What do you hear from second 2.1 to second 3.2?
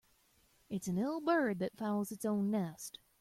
its own nest.